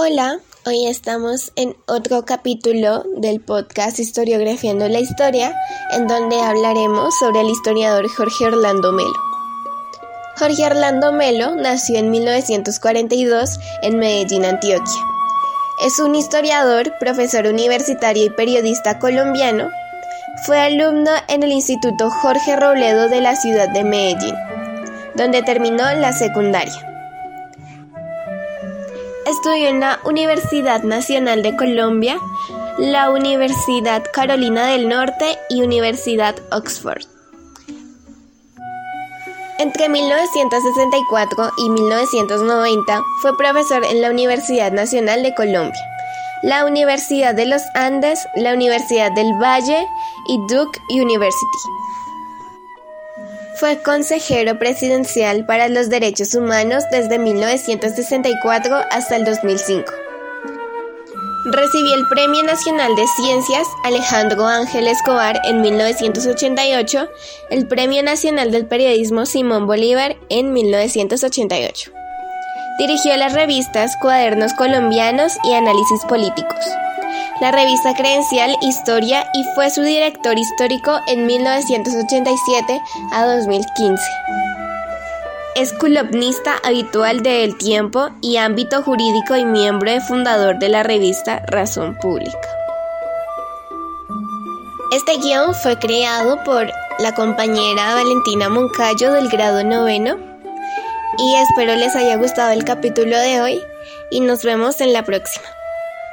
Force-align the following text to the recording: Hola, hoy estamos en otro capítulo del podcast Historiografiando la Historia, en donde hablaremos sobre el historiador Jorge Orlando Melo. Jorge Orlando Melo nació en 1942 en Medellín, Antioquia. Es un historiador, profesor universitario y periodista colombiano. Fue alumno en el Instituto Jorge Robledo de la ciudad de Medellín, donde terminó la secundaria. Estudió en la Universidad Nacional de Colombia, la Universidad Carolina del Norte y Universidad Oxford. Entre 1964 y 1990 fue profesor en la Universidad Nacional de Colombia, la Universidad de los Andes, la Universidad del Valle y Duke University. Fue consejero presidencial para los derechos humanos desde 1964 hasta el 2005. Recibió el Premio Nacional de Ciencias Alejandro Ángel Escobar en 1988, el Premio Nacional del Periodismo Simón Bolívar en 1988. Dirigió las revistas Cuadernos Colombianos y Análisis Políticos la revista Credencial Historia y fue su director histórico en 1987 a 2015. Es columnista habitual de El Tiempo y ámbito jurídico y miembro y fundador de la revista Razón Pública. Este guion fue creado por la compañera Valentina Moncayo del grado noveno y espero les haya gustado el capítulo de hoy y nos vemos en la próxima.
Hola, 0.00 0.38
hoy 0.64 0.86
estamos 0.86 1.50
en 1.56 1.76
otro 1.88 2.24
capítulo 2.24 3.02
del 3.16 3.40
podcast 3.40 3.98
Historiografiando 3.98 4.88
la 4.88 5.00
Historia, 5.00 5.52
en 5.90 6.06
donde 6.06 6.40
hablaremos 6.40 7.18
sobre 7.18 7.40
el 7.40 7.48
historiador 7.48 8.08
Jorge 8.08 8.46
Orlando 8.46 8.92
Melo. 8.92 9.18
Jorge 10.38 10.66
Orlando 10.66 11.10
Melo 11.10 11.56
nació 11.56 11.96
en 11.96 12.12
1942 12.12 13.58
en 13.82 13.98
Medellín, 13.98 14.44
Antioquia. 14.44 15.02
Es 15.84 15.98
un 15.98 16.14
historiador, 16.14 16.96
profesor 17.00 17.46
universitario 17.48 18.24
y 18.24 18.30
periodista 18.30 19.00
colombiano. 19.00 19.68
Fue 20.46 20.60
alumno 20.60 21.10
en 21.26 21.42
el 21.42 21.50
Instituto 21.50 22.08
Jorge 22.08 22.54
Robledo 22.54 23.08
de 23.08 23.20
la 23.20 23.34
ciudad 23.34 23.68
de 23.70 23.82
Medellín, 23.82 24.36
donde 25.16 25.42
terminó 25.42 25.92
la 25.94 26.12
secundaria. 26.12 26.97
Estudió 29.28 29.68
en 29.68 29.80
la 29.80 30.00
Universidad 30.04 30.84
Nacional 30.84 31.42
de 31.42 31.54
Colombia, 31.54 32.18
la 32.78 33.10
Universidad 33.10 34.02
Carolina 34.10 34.68
del 34.68 34.88
Norte 34.88 35.36
y 35.50 35.60
Universidad 35.60 36.34
Oxford. 36.50 37.02
Entre 39.58 39.90
1964 39.90 41.50
y 41.58 41.68
1990 41.68 43.02
fue 43.20 43.36
profesor 43.36 43.84
en 43.84 44.00
la 44.00 44.10
Universidad 44.10 44.72
Nacional 44.72 45.22
de 45.22 45.34
Colombia, 45.34 45.84
la 46.42 46.64
Universidad 46.64 47.34
de 47.34 47.44
los 47.44 47.62
Andes, 47.74 48.26
la 48.34 48.54
Universidad 48.54 49.12
del 49.12 49.34
Valle 49.34 49.86
y 50.26 50.38
Duke 50.48 50.80
University. 50.88 51.77
Fue 53.58 53.82
consejero 53.82 54.56
presidencial 54.60 55.44
para 55.44 55.68
los 55.68 55.88
derechos 55.88 56.32
humanos 56.36 56.84
desde 56.92 57.18
1964 57.18 58.76
hasta 58.92 59.16
el 59.16 59.24
2005. 59.24 59.92
Recibió 61.46 61.94
el 61.96 62.06
Premio 62.06 62.44
Nacional 62.44 62.94
de 62.94 63.04
Ciencias 63.16 63.66
Alejandro 63.82 64.46
Ángel 64.46 64.86
Escobar 64.86 65.40
en 65.44 65.60
1988, 65.60 67.08
el 67.50 67.66
Premio 67.66 68.04
Nacional 68.04 68.52
del 68.52 68.66
Periodismo 68.66 69.26
Simón 69.26 69.66
Bolívar 69.66 70.16
en 70.28 70.52
1988. 70.52 71.90
Dirigió 72.78 73.16
las 73.16 73.32
revistas 73.32 73.96
Cuadernos 74.00 74.52
Colombianos 74.52 75.32
y 75.42 75.54
Análisis 75.54 76.04
Políticos 76.08 76.64
la 77.40 77.52
revista 77.52 77.94
Credencial 77.94 78.56
Historia 78.62 79.24
y 79.32 79.44
fue 79.54 79.70
su 79.70 79.82
director 79.82 80.36
histórico 80.38 81.00
en 81.06 81.26
1987 81.26 82.80
a 83.12 83.26
2015. 83.26 84.02
Es 85.54 85.72
columnista 85.72 86.54
habitual 86.64 87.22
de 87.22 87.44
El 87.44 87.56
Tiempo 87.56 88.10
y 88.20 88.36
ámbito 88.36 88.82
jurídico 88.82 89.36
y 89.36 89.44
miembro 89.44 89.92
y 89.92 90.00
fundador 90.00 90.58
de 90.58 90.68
la 90.68 90.82
revista 90.82 91.42
Razón 91.46 91.96
Pública. 92.00 92.48
Este 94.92 95.18
guion 95.18 95.54
fue 95.54 95.78
creado 95.78 96.42
por 96.44 96.70
la 96.98 97.14
compañera 97.14 97.94
Valentina 97.94 98.48
Moncayo 98.48 99.12
del 99.12 99.28
grado 99.28 99.62
noveno 99.62 100.16
y 101.18 101.34
espero 101.36 101.76
les 101.76 101.94
haya 101.94 102.16
gustado 102.16 102.52
el 102.52 102.64
capítulo 102.64 103.16
de 103.18 103.40
hoy 103.40 103.60
y 104.10 104.20
nos 104.20 104.42
vemos 104.44 104.80
en 104.80 104.92
la 104.92 105.04
próxima. 105.04 105.57